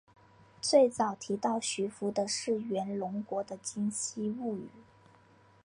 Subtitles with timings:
[0.61, 4.67] 最早提到徐福的是源隆国的今昔物语。